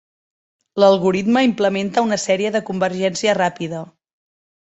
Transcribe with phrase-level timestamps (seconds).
[0.83, 3.83] L'algorisme implementa una sèrie de convergència ràpida.